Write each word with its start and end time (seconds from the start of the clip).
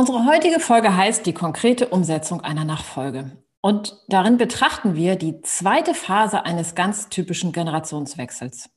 Unsere 0.00 0.24
heutige 0.24 0.60
Folge 0.60 0.96
heißt 0.96 1.26
die 1.26 1.34
konkrete 1.34 1.88
Umsetzung 1.88 2.40
einer 2.40 2.64
Nachfolge. 2.64 3.32
Und 3.60 3.98
darin 4.08 4.38
betrachten 4.38 4.96
wir 4.96 5.16
die 5.16 5.42
zweite 5.42 5.92
Phase 5.92 6.46
eines 6.46 6.74
ganz 6.74 7.10
typischen 7.10 7.52
Generationswechsels. 7.52 8.70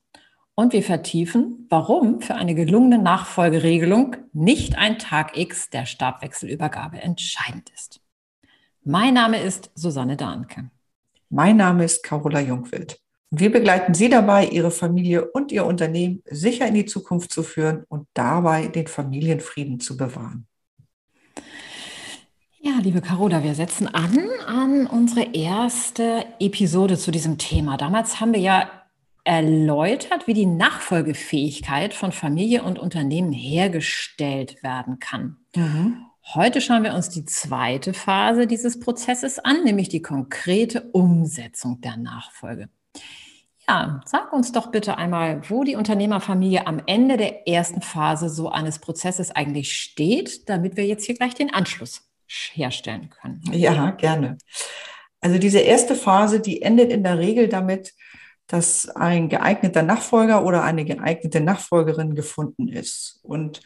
Und 0.54 0.74
wir 0.74 0.84
vertiefen, 0.84 1.66
warum 1.70 2.20
für 2.20 2.36
eine 2.36 2.56
gelungene 2.56 2.98
Nachfolgeregelung 2.98 4.18
nicht 4.34 4.78
ein 4.78 5.00
Tag 5.00 5.38
X 5.38 5.70
der 5.70 5.86
Stabwechselübergabe 5.86 7.02
entscheidend 7.02 7.70
ist. 7.74 8.02
Mein 8.84 9.14
Name 9.14 9.42
ist 9.42 9.72
Susanne 9.76 10.18
Dahnke. 10.18 10.72
Mein 11.30 11.56
Name 11.56 11.86
ist 11.86 12.04
Carola 12.04 12.42
Jungwild. 12.42 13.00
Wir 13.32 13.50
begleiten 13.50 13.94
Sie 13.94 14.10
dabei, 14.10 14.48
Ihre 14.48 14.72
Familie 14.72 15.32
und 15.32 15.54
Ihr 15.54 15.66
Unternehmen 15.66 16.22
sicher 16.30 16.68
in 16.68 16.74
die 16.74 16.86
Zukunft 16.86 17.32
zu 17.32 17.44
führen 17.44 17.86
und 17.88 18.10
dabei 18.14 18.68
den 18.68 18.88
Familienfrieden 18.88 19.80
zu 19.80 19.96
bewahren. 19.96 20.48
Ja, 22.66 22.80
liebe 22.82 23.02
Carola, 23.02 23.44
wir 23.44 23.56
setzen 23.56 23.94
an 23.94 24.18
an 24.48 24.88
unsere 24.88 25.34
erste 25.34 26.26
Episode 26.40 26.98
zu 26.98 27.12
diesem 27.12 27.38
Thema. 27.38 27.76
Damals 27.76 28.22
haben 28.22 28.32
wir 28.32 28.40
ja 28.40 28.72
erläutert, 29.26 30.28
wie 30.28 30.34
die 30.34 30.46
Nachfolgefähigkeit 30.46 31.94
von 31.94 32.14
Familie 32.14 32.64
und 32.64 32.80
Unternehmen 32.80 33.34
hergestellt 33.34 34.64
werden 34.64 35.00
kann. 35.00 35.40
Mhm. 35.58 36.06
Heute 36.36 36.62
schauen 36.62 36.84
wir 36.84 36.94
uns 36.94 37.10
die 37.10 37.26
zweite 37.26 37.94
Phase 37.94 38.48
dieses 38.48 38.80
Prozesses 38.80 39.40
an, 39.40 39.66
nämlich 39.66 39.90
die 39.90 40.02
konkrete 40.02 40.84
Umsetzung 40.94 41.82
der 41.82 41.98
Nachfolge. 41.98 42.70
Ja, 43.68 44.00
sag 44.06 44.32
uns 44.32 44.54
doch 44.54 44.72
bitte 44.72 44.98
einmal, 44.98 45.42
wo 45.50 45.66
die 45.66 45.76
Unternehmerfamilie 45.76 46.66
am 46.66 46.82
Ende 46.86 47.18
der 47.18 47.46
ersten 47.46 47.82
Phase 47.82 48.30
so 48.30 48.48
eines 48.48 48.80
Prozesses 48.80 49.32
eigentlich 49.32 49.76
steht, 49.76 50.48
damit 50.48 50.78
wir 50.78 50.86
jetzt 50.86 51.06
hier 51.06 51.16
gleich 51.16 51.34
den 51.34 51.54
Anschluss 51.54 52.10
herstellen 52.28 53.10
können. 53.10 53.42
Ja, 53.52 53.92
gerne. 53.92 54.38
Also 55.22 55.38
diese 55.38 55.60
erste 55.60 55.96
Phase, 55.96 56.40
die 56.40 56.62
endet 56.62 56.92
in 56.92 57.04
der 57.04 57.20
Regel 57.20 57.48
damit, 57.48 57.94
dass 58.48 58.90
ein 58.90 59.30
geeigneter 59.30 59.84
Nachfolger 59.84 60.46
oder 60.46 60.64
eine 60.64 60.86
geeignete 60.86 61.40
Nachfolgerin 61.40 62.14
gefunden 62.14 62.68
ist. 62.68 63.20
Und 63.24 63.62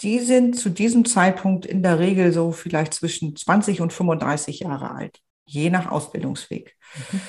die 0.00 0.20
sind 0.20 0.58
zu 0.58 0.70
diesem 0.70 1.04
Zeitpunkt 1.04 1.66
in 1.66 1.82
der 1.82 1.98
Regel 1.98 2.32
so 2.32 2.52
vielleicht 2.52 2.94
zwischen 2.94 3.36
20 3.36 3.80
und 3.80 3.92
35 3.92 4.60
Jahre 4.60 4.90
alt, 4.92 5.20
je 5.44 5.70
nach 5.70 5.90
Ausbildungsweg. 5.90 6.76
Mhm. 7.12 7.20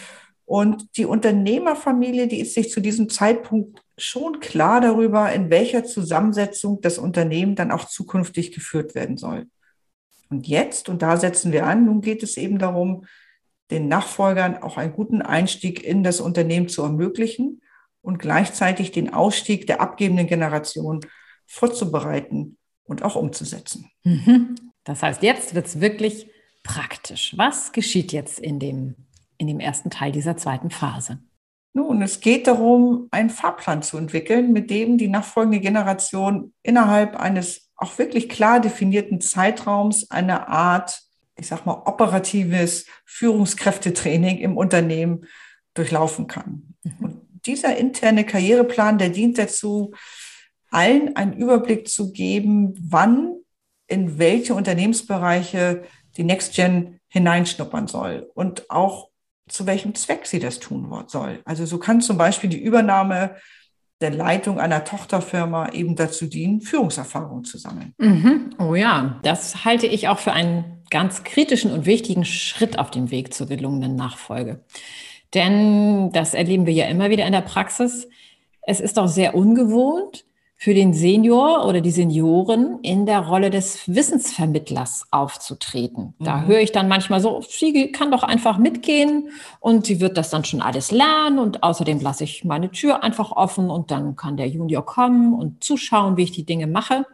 Und 0.45 0.97
die 0.97 1.05
Unternehmerfamilie, 1.05 2.27
die 2.27 2.39
ist 2.39 2.53
sich 2.53 2.69
zu 2.69 2.79
diesem 2.79 3.09
Zeitpunkt 3.09 3.81
schon 3.97 4.39
klar 4.39 4.79
darüber, 4.79 5.31
in 5.31 5.49
welcher 5.49 5.83
Zusammensetzung 5.83 6.81
das 6.81 6.97
Unternehmen 6.99 7.55
dann 7.55 7.71
auch 7.71 7.85
zukünftig 7.85 8.51
geführt 8.51 8.93
werden 8.93 9.17
soll. 9.17 9.47
Und 10.35 10.47
jetzt, 10.47 10.89
und 10.89 11.01
da 11.01 11.15
setzen 11.15 11.53
wir 11.53 11.65
an, 11.65 11.85
nun 11.85 12.01
geht 12.01 12.21
es 12.21 12.35
eben 12.35 12.59
darum, 12.59 13.05
den 13.71 13.87
Nachfolgern 13.87 14.61
auch 14.61 14.75
einen 14.75 14.91
guten 14.91 15.21
Einstieg 15.21 15.81
in 15.81 16.03
das 16.03 16.19
Unternehmen 16.19 16.67
zu 16.67 16.83
ermöglichen 16.83 17.61
und 18.01 18.19
gleichzeitig 18.19 18.91
den 18.91 19.13
Ausstieg 19.13 19.65
der 19.65 19.79
abgebenden 19.79 20.27
Generation 20.27 20.99
vorzubereiten 21.45 22.57
und 22.83 23.01
auch 23.01 23.15
umzusetzen. 23.15 23.89
Mhm. 24.03 24.55
Das 24.83 25.01
heißt, 25.01 25.23
jetzt 25.23 25.55
wird 25.55 25.67
es 25.67 25.79
wirklich 25.79 26.29
praktisch. 26.63 27.33
Was 27.37 27.71
geschieht 27.71 28.11
jetzt 28.11 28.37
in 28.37 28.59
dem, 28.59 28.95
in 29.37 29.47
dem 29.47 29.61
ersten 29.61 29.89
Teil 29.89 30.11
dieser 30.11 30.35
zweiten 30.35 30.69
Phase? 30.69 31.19
Nun, 31.71 32.01
es 32.01 32.19
geht 32.19 32.47
darum, 32.47 33.07
einen 33.11 33.29
Fahrplan 33.29 33.83
zu 33.83 33.97
entwickeln, 33.97 34.51
mit 34.51 34.69
dem 34.69 34.97
die 34.97 35.07
nachfolgende 35.07 35.61
Generation 35.61 36.53
innerhalb 36.61 37.15
eines 37.15 37.64
auch 37.75 37.97
wirklich 37.97 38.29
klar 38.29 38.59
definierten 38.59 39.21
Zeitraums 39.21 40.09
eine 40.11 40.47
Art, 40.47 41.01
ich 41.37 41.47
sag 41.47 41.65
mal, 41.65 41.83
operatives 41.85 42.85
Führungskräftetraining 43.05 44.37
im 44.37 44.57
Unternehmen 44.57 45.25
durchlaufen 45.73 46.27
kann. 46.27 46.75
Mhm. 46.83 46.93
Und 46.99 47.21
dieser 47.45 47.77
interne 47.77 48.25
Karriereplan, 48.25 48.97
der 48.97 49.09
dient 49.09 49.37
dazu, 49.37 49.93
allen 50.71 51.15
einen 51.15 51.33
Überblick 51.33 51.87
zu 51.87 52.11
geben, 52.11 52.73
wann 52.79 53.35
in 53.87 54.17
welche 54.17 54.55
Unternehmensbereiche 54.55 55.83
die 56.17 56.23
Next 56.23 56.55
Gen 56.55 56.99
hineinschnuppern 57.07 57.87
soll 57.87 58.29
und 58.33 58.69
auch 58.69 59.09
zu 59.47 59.67
welchem 59.67 59.93
Zweck 59.93 60.25
sie 60.25 60.39
das 60.39 60.59
tun 60.59 60.91
soll. 61.07 61.41
Also 61.45 61.65
so 61.65 61.77
kann 61.77 62.01
zum 62.01 62.17
Beispiel 62.17 62.49
die 62.49 62.61
Übernahme 62.61 63.35
der 64.05 64.13
Leitung 64.15 64.59
einer 64.59 64.83
Tochterfirma 64.83 65.69
eben 65.69 65.95
dazu 65.95 66.27
dienen, 66.27 66.61
Führungserfahrung 66.61 67.43
zu 67.43 67.57
sammeln. 67.57 67.93
Mhm. 67.97 68.51
Oh 68.59 68.75
ja, 68.75 69.19
das 69.23 69.65
halte 69.65 69.87
ich 69.87 70.07
auch 70.09 70.19
für 70.19 70.31
einen 70.31 70.83
ganz 70.91 71.23
kritischen 71.23 71.71
und 71.71 71.87
wichtigen 71.87 72.23
Schritt 72.23 72.77
auf 72.77 72.91
dem 72.91 73.09
Weg 73.09 73.33
zur 73.33 73.47
gelungenen 73.47 73.95
Nachfolge. 73.95 74.63
Denn 75.33 76.11
das 76.11 76.35
erleben 76.35 76.67
wir 76.67 76.73
ja 76.73 76.85
immer 76.85 77.09
wieder 77.09 77.25
in 77.25 77.31
der 77.31 77.41
Praxis. 77.41 78.07
Es 78.61 78.79
ist 78.79 78.99
auch 78.99 79.07
sehr 79.07 79.33
ungewohnt, 79.33 80.25
für 80.65 80.73
den 80.73 80.95
Senior 80.95 81.67
oder 81.67 81.79
die 81.79 81.91
Senioren 81.91 82.79
in 82.81 83.05
der 83.05 83.19
Rolle 83.19 83.51
des 83.51 83.87
Wissensvermittlers 83.87 85.05
aufzutreten. 85.11 86.15
Da 86.17 86.37
mhm. 86.37 86.47
höre 86.47 86.59
ich 86.61 86.71
dann 86.71 86.87
manchmal 86.87 87.21
so, 87.21 87.43
sie 87.47 87.91
kann 87.91 88.09
doch 88.09 88.23
einfach 88.23 88.57
mitgehen 88.57 89.29
und 89.59 89.85
sie 89.85 89.99
wird 89.99 90.17
das 90.17 90.31
dann 90.31 90.43
schon 90.43 90.63
alles 90.63 90.89
lernen 90.89 91.37
und 91.37 91.61
außerdem 91.61 91.99
lasse 91.99 92.23
ich 92.23 92.45
meine 92.45 92.71
Tür 92.71 93.03
einfach 93.03 93.31
offen 93.31 93.69
und 93.69 93.91
dann 93.91 94.15
kann 94.15 94.37
der 94.37 94.47
Junior 94.47 94.83
kommen 94.83 95.35
und 95.35 95.63
zuschauen, 95.63 96.17
wie 96.17 96.23
ich 96.23 96.31
die 96.31 96.47
Dinge 96.47 96.65
mache. 96.65 97.05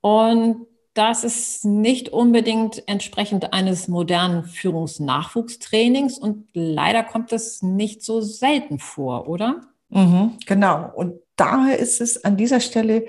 Und 0.00 0.66
das 0.94 1.22
ist 1.22 1.64
nicht 1.64 2.08
unbedingt 2.08 2.82
entsprechend 2.88 3.52
eines 3.52 3.86
modernen 3.86 4.42
Führungsnachwuchstrainings 4.46 6.18
und 6.18 6.48
leider 6.54 7.04
kommt 7.04 7.32
es 7.32 7.62
nicht 7.62 8.02
so 8.02 8.20
selten 8.20 8.80
vor, 8.80 9.28
oder? 9.28 9.60
Mhm, 9.90 10.38
genau. 10.44 10.90
Und 10.96 11.20
daher 11.36 11.78
ist 11.78 12.00
es 12.00 12.24
an 12.24 12.36
dieser 12.36 12.60
Stelle 12.60 13.06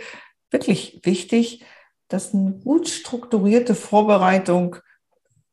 wirklich 0.52 1.00
wichtig, 1.04 1.64
dass 2.08 2.34
eine 2.34 2.52
gut 2.52 2.88
strukturierte 2.88 3.76
Vorbereitung 3.76 4.78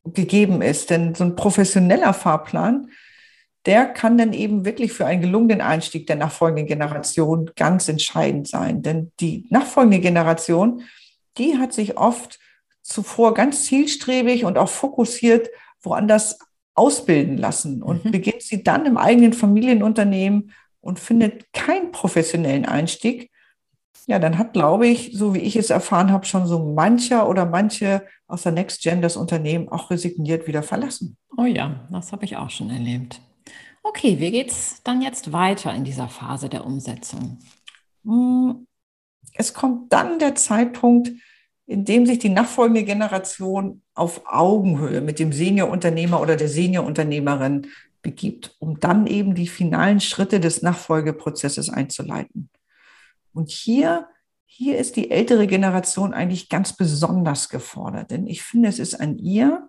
gegeben 0.05 0.63
ist. 0.63 0.91
Denn 0.91 1.15
so 1.15 1.25
ein 1.25 1.37
professioneller 1.37 2.15
Fahrplan, 2.15 2.89
der 3.67 3.87
kann 3.87 4.19
dann 4.19 4.33
eben 4.33 4.65
wirklich 4.65 4.93
für 4.93 5.07
einen 5.07 5.23
gelungenen 5.23 5.61
Einstieg 5.61 6.07
der 6.07 6.17
nachfolgenden 6.17 6.67
Generation 6.67 7.51
ganz 7.57 7.89
entscheidend 7.89 8.49
sein. 8.49 8.83
Denn 8.83 9.13
die 9.21 9.47
nachfolgende 9.51 10.01
Generation, 10.01 10.83
die 11.39 11.59
hat 11.59 11.73
sich 11.73 11.97
oft 11.97 12.39
zuvor 12.83 13.35
ganz 13.35 13.65
zielstrebig 13.65 14.45
und 14.45 14.59
auch 14.59 14.69
fokussiert 14.69 15.49
woanders 15.81 16.39
ausbilden 16.75 17.37
lassen 17.37 17.83
und 17.83 18.05
mhm. 18.05 18.11
beginnt 18.11 18.43
sie 18.43 18.65
dann 18.65 18.87
im 18.87 18.97
eigenen 18.97 19.33
Familienunternehmen 19.33 20.53
und 20.83 21.01
findet 21.01 21.51
keinen 21.55 21.93
professionellen 21.93 22.67
Einstieg, 22.67 23.31
ja, 24.07 24.19
dann 24.19 24.37
hat, 24.37 24.53
glaube 24.53 24.89
ich, 24.89 25.13
so 25.15 25.33
wie 25.33 25.39
ich 25.39 25.57
es 25.57 25.71
erfahren 25.71 26.11
habe, 26.11 26.27
schon 26.27 26.47
so 26.47 26.59
mancher 26.59 27.29
oder 27.29 27.47
manche 27.47 28.05
aus 28.27 28.43
der 28.43 28.53
Next 28.53 28.83
Gen 28.83 29.01
das 29.01 29.17
Unternehmen 29.17 29.69
auch 29.69 29.91
resigniert 29.91 30.47
wieder 30.47 30.63
verlassen. 30.63 31.17
Oh 31.37 31.45
ja, 31.45 31.89
das 31.91 32.13
habe 32.13 32.25
ich 32.25 32.37
auch 32.37 32.51
schon 32.51 32.71
erlebt. 32.71 33.21
Okay, 33.85 34.19
wie 34.19 34.31
geht 34.31 34.51
es 34.51 34.83
dann 34.83 35.03
jetzt 35.03 35.33
weiter 35.33 35.73
in 35.73 35.85
dieser 35.85 36.09
Phase 36.09 36.49
der 36.49 36.67
Umsetzung? 36.67 37.39
Hm, 38.05 38.67
es 39.35 39.55
kommt 39.55 39.93
dann 39.93 40.19
der 40.19 40.35
Zeitpunkt, 40.35 41.13
in 41.67 41.85
dem 41.85 42.05
sich 42.05 42.19
die 42.19 42.29
nachfolgende 42.29 42.85
Generation 42.85 43.83
auf 43.95 44.23
Augenhöhe 44.27 45.01
mit 45.01 45.19
dem 45.19 45.33
Seniorunternehmer 45.33 46.21
oder 46.21 46.37
der 46.37 46.49
Seniorunternehmerin 46.49 47.69
begibt, 48.03 48.57
um 48.59 48.81
dann 48.81 49.07
eben 49.07 49.35
die 49.35 49.49
finalen 49.49 50.01
Schritte 50.01 50.41
des 50.41 50.63
Nachfolgeprozesses 50.63 51.71
einzuleiten. 51.71 52.51
Und 53.33 53.51
hier, 53.51 54.09
hier 54.45 54.79
ist 54.79 54.97
die 54.97 55.11
ältere 55.11 55.47
Generation 55.47 56.13
eigentlich 56.13 56.49
ganz 56.49 56.77
besonders 56.77 57.49
gefordert, 57.49 58.11
denn 58.11 58.27
ich 58.27 58.43
finde, 58.43 58.69
es 58.69 58.79
ist 58.79 58.95
an 59.01 59.19
ihr, 59.19 59.69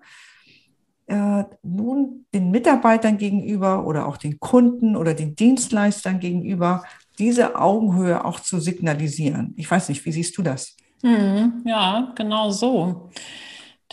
äh, 1.08 1.44
nun 1.62 2.26
den 2.34 2.50
Mitarbeitern 2.52 3.18
gegenüber 3.18 3.86
oder 3.86 4.08
auch 4.08 4.18
den 4.18 4.40
Kunden 4.40 4.96
oder 4.96 5.14
den 5.14 5.36
Dienstleistern 5.36 6.20
gegenüber 6.20 6.84
diese 7.20 7.56
Augenhöhe 7.60 8.26
auch 8.26 8.40
zu 8.40 8.60
signalisieren. 8.60 9.54
Ich 9.58 9.70
weiß 9.70 9.90
nicht, 9.90 10.06
wie 10.06 10.12
siehst 10.12 10.38
du 10.38 10.42
das? 10.42 10.76
Hm, 11.02 11.64
ja, 11.66 12.14
genau 12.16 12.50
so. 12.50 13.10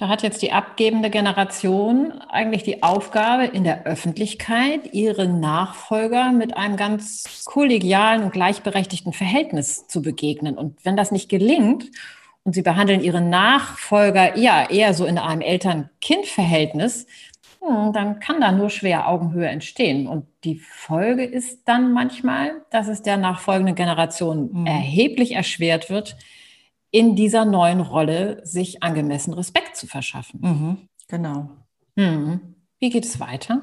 Da 0.00 0.08
hat 0.08 0.22
jetzt 0.22 0.40
die 0.40 0.52
abgebende 0.52 1.10
Generation 1.10 2.22
eigentlich 2.30 2.62
die 2.62 2.82
Aufgabe, 2.82 3.44
in 3.44 3.64
der 3.64 3.84
Öffentlichkeit 3.84 4.94
ihre 4.94 5.28
Nachfolger 5.28 6.32
mit 6.32 6.56
einem 6.56 6.78
ganz 6.78 7.42
kollegialen 7.44 8.22
und 8.22 8.32
gleichberechtigten 8.32 9.12
Verhältnis 9.12 9.86
zu 9.88 10.00
begegnen. 10.00 10.56
Und 10.56 10.82
wenn 10.86 10.96
das 10.96 11.10
nicht 11.10 11.28
gelingt 11.28 11.90
und 12.44 12.54
sie 12.54 12.62
behandeln 12.62 13.02
ihre 13.02 13.20
Nachfolger 13.20 14.38
ja 14.38 14.70
eher 14.70 14.94
so 14.94 15.04
in 15.04 15.18
einem 15.18 15.42
Eltern-Kind-Verhältnis, 15.42 17.06
hm, 17.60 17.92
dann 17.92 18.20
kann 18.20 18.40
da 18.40 18.52
nur 18.52 18.70
schwer 18.70 19.06
Augenhöhe 19.06 19.48
entstehen. 19.48 20.06
Und 20.06 20.24
die 20.44 20.56
Folge 20.56 21.24
ist 21.24 21.68
dann 21.68 21.92
manchmal, 21.92 22.62
dass 22.70 22.88
es 22.88 23.02
der 23.02 23.18
nachfolgenden 23.18 23.74
Generation 23.74 24.48
mhm. 24.50 24.66
erheblich 24.66 25.32
erschwert 25.32 25.90
wird, 25.90 26.16
in 26.90 27.14
dieser 27.14 27.44
neuen 27.44 27.80
Rolle 27.80 28.40
sich 28.44 28.82
angemessen 28.82 29.32
Respekt 29.34 29.76
zu 29.76 29.86
verschaffen. 29.86 30.40
Mhm, 30.42 30.88
genau. 31.08 31.50
Mhm. 31.94 32.56
Wie 32.78 32.90
geht 32.90 33.04
es 33.04 33.20
weiter? 33.20 33.62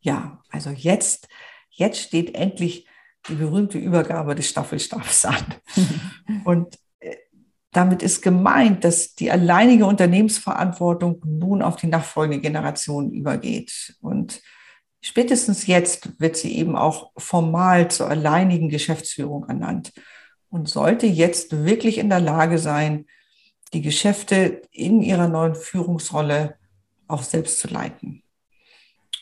Ja, 0.00 0.42
also 0.50 0.70
jetzt, 0.70 1.28
jetzt 1.70 2.00
steht 2.00 2.34
endlich 2.34 2.86
die 3.28 3.34
berühmte 3.34 3.78
Übergabe 3.78 4.34
des 4.34 4.48
Staffelstabs 4.48 5.24
an. 5.26 5.44
Und 6.44 6.78
äh, 7.00 7.16
damit 7.72 8.02
ist 8.02 8.22
gemeint, 8.22 8.84
dass 8.84 9.14
die 9.14 9.30
alleinige 9.30 9.86
Unternehmensverantwortung 9.86 11.20
nun 11.24 11.62
auf 11.62 11.76
die 11.76 11.88
nachfolgende 11.88 12.40
Generation 12.40 13.12
übergeht. 13.12 13.96
Und 14.00 14.40
spätestens 15.00 15.66
jetzt 15.66 16.18
wird 16.20 16.36
sie 16.36 16.56
eben 16.56 16.74
auch 16.74 17.12
formal 17.16 17.90
zur 17.90 18.08
alleinigen 18.08 18.68
Geschäftsführung 18.68 19.46
ernannt 19.48 19.92
und 20.50 20.68
sollte 20.68 21.06
jetzt 21.06 21.64
wirklich 21.64 21.98
in 21.98 22.08
der 22.08 22.20
Lage 22.20 22.58
sein, 22.58 23.06
die 23.72 23.82
Geschäfte 23.82 24.62
in 24.72 25.02
ihrer 25.02 25.28
neuen 25.28 25.54
Führungsrolle 25.54 26.56
auch 27.06 27.22
selbst 27.22 27.60
zu 27.60 27.68
leiten. 27.68 28.22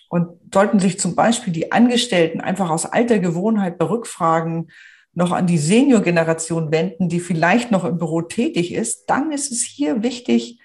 Und 0.08 0.38
sollten 0.54 0.78
sich 0.78 1.00
zum 1.00 1.16
Beispiel 1.16 1.52
die 1.52 1.72
Angestellten 1.72 2.40
einfach 2.40 2.70
aus 2.70 2.86
alter 2.86 3.18
Gewohnheit 3.18 3.76
bei 3.78 3.86
Rückfragen 3.86 4.70
noch 5.14 5.32
an 5.32 5.46
die 5.46 5.58
Senior-Generation 5.58 6.70
wenden, 6.70 7.08
die 7.08 7.20
vielleicht 7.20 7.70
noch 7.70 7.84
im 7.84 7.98
Büro 7.98 8.22
tätig 8.22 8.72
ist, 8.72 9.06
dann 9.06 9.32
ist 9.32 9.50
es 9.50 9.62
hier 9.62 10.02
wichtig, 10.02 10.60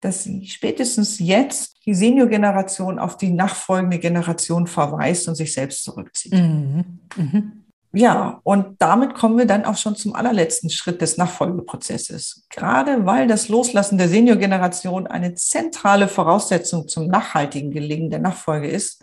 dass 0.00 0.24
sie 0.24 0.46
spätestens 0.46 1.18
jetzt 1.18 1.84
die 1.84 1.94
Senior-Generation 1.94 2.98
auf 2.98 3.16
die 3.18 3.30
nachfolgende 3.30 3.98
Generation 3.98 4.66
verweist 4.66 5.28
und 5.28 5.34
sich 5.34 5.52
selbst 5.52 5.84
zurückzieht. 5.84 6.32
Mhm. 6.32 7.00
Mhm. 7.16 7.65
Ja, 7.96 8.40
und 8.42 8.76
damit 8.78 9.14
kommen 9.14 9.38
wir 9.38 9.46
dann 9.46 9.64
auch 9.64 9.78
schon 9.78 9.96
zum 9.96 10.14
allerletzten 10.14 10.68
Schritt 10.68 11.00
des 11.00 11.16
Nachfolgeprozesses. 11.16 12.44
Gerade 12.50 13.06
weil 13.06 13.26
das 13.26 13.48
Loslassen 13.48 13.96
der 13.96 14.08
Seniorgeneration 14.08 15.06
eine 15.06 15.34
zentrale 15.34 16.06
Voraussetzung 16.06 16.88
zum 16.88 17.06
nachhaltigen 17.06 17.70
Gelingen 17.70 18.10
der 18.10 18.18
Nachfolge 18.18 18.68
ist, 18.68 19.02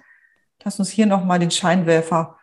lass 0.63 0.78
uns 0.78 0.92
hier 0.92 1.07
nochmal 1.07 1.40
den 1.40 1.50
Scheinwerfer 1.50 2.38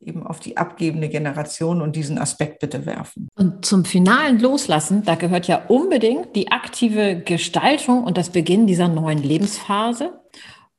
eben 0.00 0.26
auf 0.26 0.40
die 0.40 0.56
abgebende 0.56 1.08
Generation 1.08 1.80
und 1.80 1.94
diesen 1.94 2.18
Aspekt 2.18 2.58
bitte 2.58 2.84
werfen. 2.84 3.28
Und 3.36 3.64
zum 3.64 3.84
finalen 3.84 4.40
Loslassen, 4.40 5.04
da 5.04 5.14
gehört 5.14 5.46
ja 5.46 5.66
unbedingt 5.68 6.34
die 6.34 6.50
aktive 6.50 7.22
Gestaltung 7.22 8.02
und 8.02 8.18
das 8.18 8.30
Beginn 8.30 8.66
dieser 8.66 8.88
neuen 8.88 9.22
Lebensphase. 9.22 10.20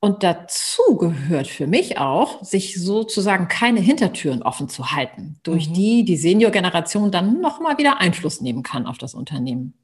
Und 0.04 0.22
dazu 0.22 0.98
gehört 0.98 1.48
für 1.48 1.66
mich 1.66 1.98
auch, 1.98 2.44
sich 2.44 2.78
sozusagen 2.78 3.48
keine 3.48 3.80
Hintertüren 3.80 4.44
offen 4.44 4.68
zu 4.68 4.92
halten, 4.92 5.40
durch 5.44 5.70
mhm. 5.70 5.74
die 5.76 6.04
die 6.04 6.18
Senior-Generation 6.18 7.10
dann 7.10 7.40
nochmal 7.40 7.78
wieder 7.78 8.02
Einfluss 8.02 8.42
nehmen 8.42 8.64
kann 8.64 8.86
auf 8.86 8.98
das 8.98 9.14
Unternehmen. 9.14 9.76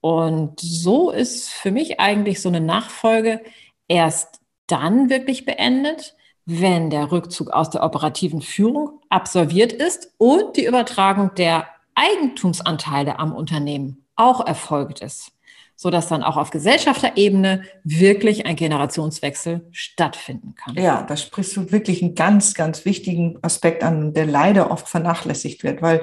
Und 0.00 0.58
so 0.58 1.12
ist 1.12 1.48
für 1.48 1.70
mich 1.70 2.00
eigentlich 2.00 2.42
so 2.42 2.48
eine 2.48 2.60
Nachfolge 2.60 3.40
erst 3.86 4.40
dann 4.66 5.10
wirklich 5.10 5.44
beendet, 5.44 6.16
wenn 6.44 6.90
der 6.90 7.12
Rückzug 7.12 7.50
aus 7.50 7.70
der 7.70 7.84
operativen 7.84 8.42
Führung 8.42 9.00
absolviert 9.10 9.72
ist 9.72 10.12
und 10.18 10.56
die 10.56 10.64
Übertragung 10.64 11.32
der 11.36 11.68
Eigentumsanteile 11.94 13.20
am 13.20 13.32
Unternehmen 13.32 14.04
auch 14.16 14.44
erfolgt 14.44 15.02
ist 15.02 15.35
so 15.76 15.90
dass 15.90 16.08
dann 16.08 16.22
auch 16.22 16.38
auf 16.38 16.50
Gesellschafterebene 16.50 17.62
wirklich 17.84 18.46
ein 18.46 18.56
Generationswechsel 18.56 19.68
stattfinden 19.70 20.54
kann. 20.54 20.74
Ja, 20.74 21.02
da 21.02 21.16
sprichst 21.16 21.56
du 21.56 21.70
wirklich 21.70 22.02
einen 22.02 22.14
ganz, 22.14 22.54
ganz 22.54 22.86
wichtigen 22.86 23.38
Aspekt 23.42 23.84
an, 23.84 24.14
der 24.14 24.26
leider 24.26 24.70
oft 24.70 24.88
vernachlässigt 24.88 25.62
wird, 25.62 25.82
weil 25.82 26.00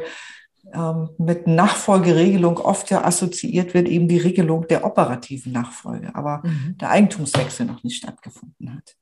ähm, 0.72 1.10
mit 1.18 1.48
Nachfolgeregelung 1.48 2.60
oft 2.60 2.92
ja 2.92 3.04
assoziiert 3.04 3.74
wird 3.74 3.88
eben 3.88 4.08
die 4.08 4.20
Regelung 4.20 4.68
der 4.68 4.86
operativen 4.86 5.52
Nachfolge, 5.52 6.16
aber 6.16 6.42
mhm. 6.44 6.78
der 6.80 6.92
Eigentumswechsel 6.92 7.66
noch 7.66 7.84
nicht 7.84 7.98
stattgefunden 7.98 8.75
hat. 8.75 8.96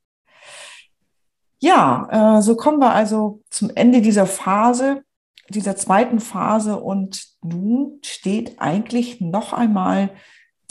Ja, 1.60 2.38
äh, 2.38 2.42
so 2.42 2.56
kommen 2.56 2.80
wir 2.80 2.94
also 2.94 3.42
zum 3.50 3.70
Ende 3.76 4.02
dieser 4.02 4.26
Phase, 4.26 5.04
dieser 5.50 5.76
zweiten 5.76 6.22
Phase 6.22 6.78
und 6.78 7.28
nun 7.44 8.00
steht 8.04 8.60
eigentlich 8.60 9.20
noch 9.22 9.54
einmal 9.54 10.12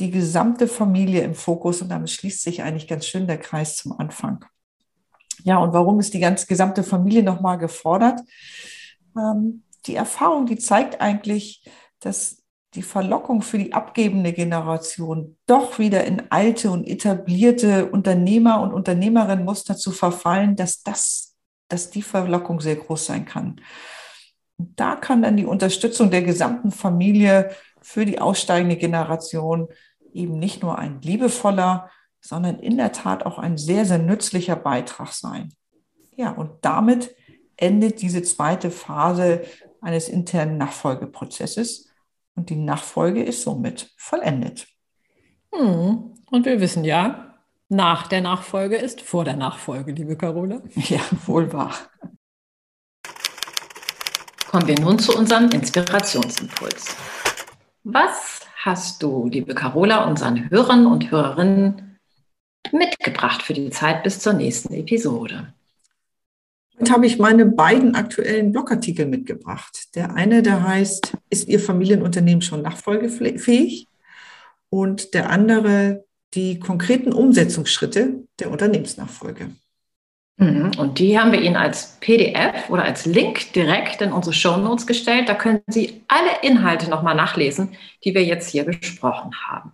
die 0.01 0.11
gesamte 0.11 0.67
Familie 0.67 1.23
im 1.23 1.35
Fokus 1.35 1.83
und 1.83 1.91
damit 1.91 2.11
schließt 2.11 2.43
sich 2.43 2.63
eigentlich 2.63 2.89
ganz 2.89 3.07
schön 3.07 3.27
der 3.27 3.39
Kreis 3.39 3.77
zum 3.77 3.99
Anfang. 3.99 4.45
Ja, 5.45 5.59
und 5.59 5.73
warum 5.73 6.01
ist 6.01 6.15
die 6.15 6.21
ganze 6.21 6.47
gesamte 6.47 6.83
Familie 6.83 7.23
nochmal 7.23 7.59
gefordert? 7.59 8.21
Ähm, 9.17 9.63
die 9.87 9.95
Erfahrung, 9.95 10.47
die 10.47 10.59
zeigt 10.59 11.01
eigentlich, 11.01 11.65
dass 12.01 12.43
die 12.75 12.83
Verlockung 12.83 13.43
für 13.43 13.59
die 13.59 13.73
abgebende 13.73 14.33
Generation 14.33 15.37
doch 15.47 15.79
wieder 15.79 16.05
in 16.05 16.31
alte 16.31 16.71
und 16.71 16.87
etablierte 16.87 17.87
Unternehmer 17.87 18.61
und 18.63 18.73
Unternehmerinnenmuster 18.73 19.77
zu 19.77 19.91
verfallen, 19.91 20.57
dass 20.57 20.83
das, 20.83 21.37
dass 21.69 21.91
die 21.91 22.03
Verlockung 22.03 22.61
sehr 22.61 22.77
groß 22.77 23.07
sein 23.07 23.25
kann. 23.25 23.61
Und 24.57 24.79
da 24.79 24.95
kann 24.95 25.23
dann 25.23 25.37
die 25.37 25.47
Unterstützung 25.47 26.11
der 26.11 26.23
gesamten 26.23 26.71
Familie 26.71 27.51
für 27.83 28.05
die 28.05 28.21
aussteigende 28.21 28.77
Generation 28.77 29.69
eben 30.15 30.39
nicht 30.39 30.63
nur 30.63 30.79
ein 30.79 31.01
liebevoller, 31.03 31.91
sondern 32.21 32.59
in 32.59 32.77
der 32.77 32.93
Tat 32.93 33.25
auch 33.25 33.39
ein 33.39 33.57
sehr, 33.57 33.85
sehr 33.85 33.99
nützlicher 33.99 34.57
Beitrag 34.57 35.13
sein. 35.13 35.53
Ja, 36.17 36.31
und 36.31 36.51
damit 36.63 37.15
endet 37.57 38.03
diese 38.03 38.23
zweite 38.23 38.71
Phase 38.71 39.43
eines 39.81 40.09
internen 40.09 40.59
Nachfolgeprozesses 40.59 41.89
und 42.35 42.51
die 42.51 42.57
Nachfolge 42.57 43.23
ist 43.23 43.43
somit 43.43 43.93
vollendet. 43.97 44.67
Hm. 45.53 46.15
Und 46.31 46.47
wir 46.47 46.61
wissen 46.61 46.85
ja, 46.85 47.35
nach 47.69 48.09
der 48.09 48.21
Nachfolge 48.21 48.77
ist 48.77 49.01
vor 49.01 49.25
der 49.25 49.37
Nachfolge, 49.37 49.93
liebe 49.93 50.17
Carola. 50.17 50.61
Ja, 50.75 51.01
wohl 51.27 51.53
wahr. 51.53 51.75
Kommen 54.51 54.67
wir 54.67 54.81
nun 54.81 54.99
zu 54.99 55.17
unserem 55.17 55.49
Inspirationsimpuls. 55.51 56.97
Was 57.85 58.40
hast 58.63 59.03
du, 59.03 59.27
liebe 59.27 59.55
Carola, 59.55 60.05
unseren 60.05 60.51
Hörern 60.51 60.87
und 60.87 61.11
Hörerinnen 61.11 61.99
mitgebracht 62.73 63.43
für 63.43 63.55
die 63.55 63.71
Zeit 63.71 64.03
bis 64.03 64.21
zur 64.21 64.35
nächsten 64.35 64.75
Episode? 64.75 65.55
Heute 66.79 66.93
habe 66.93 67.07
ich 67.07 67.19
meine 67.19 67.47
beiden 67.47 67.95
aktuellen 67.95 68.53
Blogartikel 68.53 69.07
mitgebracht. 69.07 69.95
Der 69.95 70.15
eine, 70.15 70.43
der 70.43 70.63
heißt, 70.63 71.17
ist 71.31 71.49
Ihr 71.49 71.61
Familienunternehmen 71.61 72.43
schon 72.43 72.63
nachfolgefähig? 72.63 73.87
Und 74.69 75.15
der 75.15 75.31
andere, 75.31 76.05
die 76.35 76.59
konkreten 76.59 77.13
Umsetzungsschritte 77.13 78.25
der 78.39 78.51
Unternehmensnachfolge. 78.51 79.51
Mhm. 80.41 80.73
Und 80.79 80.99
die 80.99 81.19
haben 81.19 81.33
wir 81.33 81.43
Ihnen 81.43 81.57
als 81.57 81.99
PDF 82.01 82.71
oder 82.71 82.83
als 82.83 83.05
Link 83.05 83.53
direkt 83.53 84.01
in 84.01 84.11
unsere 84.11 84.35
Show 84.35 84.57
Notes 84.57 84.87
gestellt. 84.87 85.29
Da 85.29 85.35
können 85.35 85.61
Sie 85.67 86.03
alle 86.09 86.41
Inhalte 86.43 86.89
nochmal 86.89 87.15
nachlesen, 87.15 87.77
die 88.05 88.15
wir 88.15 88.25
jetzt 88.25 88.49
hier 88.49 88.65
besprochen 88.65 89.33
haben. 89.47 89.73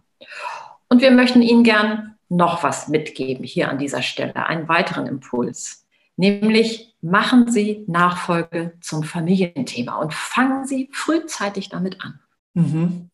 Und 0.89 1.03
wir 1.03 1.13
möchten 1.13 1.41
Ihnen 1.41 1.63
gern 1.63 2.17
noch 2.29 2.65
was 2.65 2.89
mitgeben 2.89 3.45
hier 3.45 3.71
an 3.71 3.79
dieser 3.79 4.03
Stelle, 4.03 4.35
einen 4.47 4.69
weiteren 4.69 5.07
Impuls. 5.07 5.87
Nämlich 6.17 6.97
machen 7.01 7.49
Sie 7.49 7.85
Nachfolge 7.87 8.73
zum 8.81 9.05
Familienthema 9.05 9.97
und 9.99 10.13
fangen 10.13 10.67
Sie 10.67 10.89
frühzeitig 10.93 11.69
damit 11.69 12.01
an. 12.03 12.19
Mhm. 12.55 13.11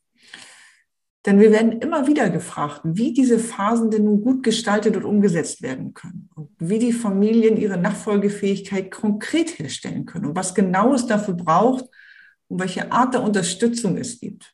Denn 1.24 1.38
wir 1.38 1.52
werden 1.52 1.80
immer 1.80 2.08
wieder 2.08 2.30
gefragt, 2.30 2.80
wie 2.84 3.12
diese 3.12 3.38
Phasen 3.38 3.90
denn 3.90 4.04
nun 4.04 4.22
gut 4.22 4.42
gestaltet 4.42 4.96
und 4.96 5.04
umgesetzt 5.04 5.62
werden 5.62 5.94
können 5.94 6.28
und 6.34 6.50
wie 6.58 6.80
die 6.80 6.92
Familien 6.92 7.56
ihre 7.56 7.76
Nachfolgefähigkeit 7.76 8.90
konkret 8.90 9.58
herstellen 9.58 10.04
können 10.04 10.26
und 10.26 10.36
was 10.36 10.54
genau 10.54 10.94
es 10.94 11.06
dafür 11.06 11.34
braucht 11.34 11.84
und 12.48 12.60
welche 12.60 12.90
Art 12.90 13.14
der 13.14 13.22
Unterstützung 13.22 13.96
es 13.96 14.18
gibt. 14.18 14.52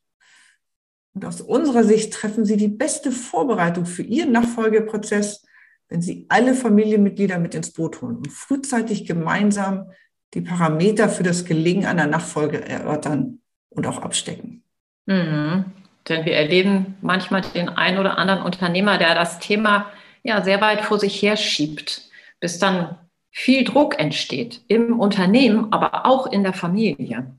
Und 1.15 1.25
aus 1.25 1.41
unserer 1.41 1.85
Sicht 1.85 2.13
treffen 2.13 2.45
Sie 2.45 2.59
die 2.59 2.69
beste 2.69 3.13
Vorbereitung 3.13 3.87
für 3.87 4.03
Ihren 4.03 4.33
Nachfolgeprozess, 4.33 5.45
wenn 5.89 6.03
Sie 6.03 6.27
alle 6.29 6.55
Familienmitglieder 6.55 7.39
mit 7.39 7.55
ins 7.55 7.73
Boot 7.73 8.03
holen 8.03 8.19
und 8.19 8.31
frühzeitig 8.31 9.07
gemeinsam 9.07 9.91
die 10.35 10.43
Parameter 10.43 11.09
für 11.09 11.23
das 11.23 11.47
Gelingen 11.47 11.87
einer 11.87 12.07
Nachfolge 12.07 12.63
erörtern 12.63 13.41
und 13.71 13.87
auch 13.87 14.03
abstecken. 14.03 14.63
Mhm. 15.07 15.65
Denn 16.09 16.25
wir 16.25 16.35
erleben 16.35 16.97
manchmal 17.01 17.43
den 17.43 17.69
einen 17.69 17.99
oder 17.99 18.19
anderen 18.19 18.43
Unternehmer, 18.43 18.99
der 18.99 19.15
das 19.15 19.39
Thema 19.39 19.91
ja 20.23 20.43
sehr 20.43 20.61
weit 20.61 20.83
vor 20.83 20.99
sich 20.99 21.21
her 21.23 21.37
schiebt, 21.37 22.11
bis 22.41 22.59
dann 22.59 22.97
viel 23.31 23.65
Druck 23.65 23.99
entsteht 23.99 24.63
im 24.69 24.99
Unternehmen, 24.99 25.73
aber 25.73 26.07
auch 26.07 26.27
in 26.27 26.43
der 26.43 26.55
Familie. 26.55 27.35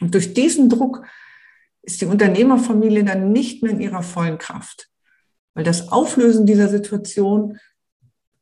Und 0.00 0.14
durch 0.14 0.34
diesen 0.34 0.68
Druck 0.68 1.06
ist 1.82 2.00
die 2.00 2.06
Unternehmerfamilie 2.06 3.04
dann 3.04 3.32
nicht 3.32 3.62
mehr 3.62 3.72
in 3.72 3.80
ihrer 3.80 4.02
vollen 4.02 4.38
Kraft, 4.38 4.88
weil 5.54 5.64
das 5.64 5.92
Auflösen 5.92 6.46
dieser 6.46 6.68
Situation 6.68 7.58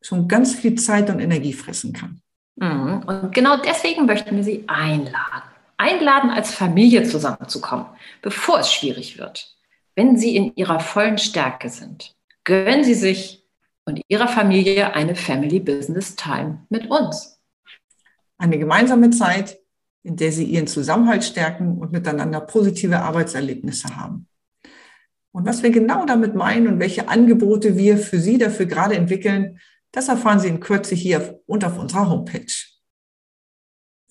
schon 0.00 0.28
ganz 0.28 0.54
viel 0.54 0.74
Zeit 0.76 1.10
und 1.10 1.20
Energie 1.20 1.52
fressen 1.52 1.92
kann. 1.92 2.20
Mhm. 2.56 3.02
Und 3.06 3.34
genau 3.34 3.56
deswegen 3.56 4.06
möchten 4.06 4.36
wir 4.36 4.44
Sie 4.44 4.64
einladen. 4.66 5.53
Einladen, 5.76 6.30
als 6.30 6.52
Familie 6.52 7.04
zusammenzukommen, 7.04 7.86
bevor 8.22 8.60
es 8.60 8.72
schwierig 8.72 9.18
wird. 9.18 9.54
Wenn 9.94 10.16
Sie 10.16 10.36
in 10.36 10.52
Ihrer 10.56 10.80
vollen 10.80 11.18
Stärke 11.18 11.68
sind, 11.68 12.14
gönnen 12.44 12.84
Sie 12.84 12.94
sich 12.94 13.44
und 13.84 14.00
Ihrer 14.08 14.28
Familie 14.28 14.94
eine 14.94 15.14
Family 15.14 15.60
Business 15.60 16.16
Time 16.16 16.66
mit 16.68 16.90
uns. 16.90 17.38
Eine 18.38 18.58
gemeinsame 18.58 19.10
Zeit, 19.10 19.58
in 20.02 20.16
der 20.16 20.32
Sie 20.32 20.44
Ihren 20.44 20.66
Zusammenhalt 20.66 21.24
stärken 21.24 21.78
und 21.78 21.92
miteinander 21.92 22.40
positive 22.40 23.00
Arbeitserlebnisse 23.00 23.96
haben. 23.96 24.26
Und 25.32 25.46
was 25.46 25.62
wir 25.62 25.70
genau 25.70 26.06
damit 26.06 26.34
meinen 26.34 26.68
und 26.68 26.78
welche 26.78 27.08
Angebote 27.08 27.76
wir 27.76 27.98
für 27.98 28.20
Sie 28.20 28.38
dafür 28.38 28.66
gerade 28.66 28.94
entwickeln, 28.94 29.58
das 29.92 30.08
erfahren 30.08 30.40
Sie 30.40 30.48
in 30.48 30.60
Kürze 30.60 30.94
hier 30.94 31.40
und 31.46 31.64
auf 31.64 31.78
unserer 31.78 32.08
Homepage. 32.08 32.73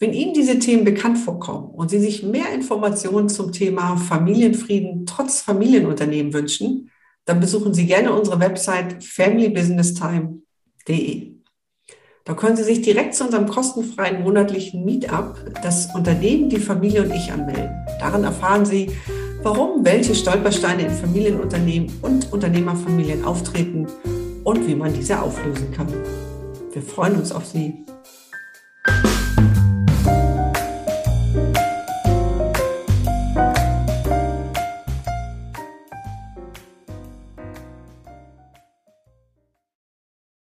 Wenn 0.03 0.12
Ihnen 0.12 0.33
diese 0.33 0.60
Themen 0.60 0.83
bekannt 0.83 1.17
vorkommen 1.17 1.69
und 1.69 1.89
Sie 1.89 2.01
sich 2.01 2.24
mehr 2.24 2.53
Informationen 2.53 3.29
zum 3.29 3.53
Thema 3.53 3.95
Familienfrieden 3.95 5.05
trotz 5.05 5.39
Familienunternehmen 5.39 6.33
wünschen, 6.33 6.91
dann 7.24 7.39
besuchen 7.39 7.74
Sie 7.74 7.86
gerne 7.86 8.12
unsere 8.12 8.41
Website 8.41 9.01
familybusinesstime.de. 9.01 11.31
Da 12.25 12.33
können 12.33 12.57
Sie 12.57 12.65
sich 12.65 12.81
direkt 12.81 13.15
zu 13.15 13.24
unserem 13.24 13.48
kostenfreien 13.48 14.24
monatlichen 14.24 14.83
Meetup, 14.83 15.38
das 15.63 15.95
Unternehmen, 15.95 16.50
die 16.50 16.60
Familie 16.60 17.03
und 17.03 17.13
ich 17.13 17.31
anmelden. 17.31 17.72
Darin 18.01 18.25
erfahren 18.25 18.65
Sie, 18.65 18.91
warum 19.41 19.86
welche 19.86 20.15
Stolpersteine 20.15 20.81
in 20.81 20.91
Familienunternehmen 20.91 21.89
und 22.01 22.33
Unternehmerfamilien 22.33 23.24
auftreten 23.24 23.88
und 24.43 24.67
wie 24.67 24.75
man 24.75 24.93
diese 24.93 25.22
auflösen 25.22 25.72
kann. 25.72 25.88
Wir 26.74 26.81
freuen 26.81 27.15
uns 27.15 27.31
auf 27.31 27.45
Sie. 27.45 27.86